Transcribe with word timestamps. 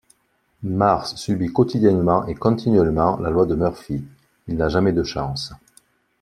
Mars 0.63 1.15
subit 1.17 1.49
quotidiennement 1.53 2.25
et 2.25 2.33
continuellement 2.33 3.17
la 3.19 3.29
loi 3.29 3.45
de 3.45 3.53
Murphy: 3.53 4.03
il 4.47 4.55
n'a 4.57 4.67
jamais 4.67 4.93
de 4.93 5.03
chance. 5.03 5.53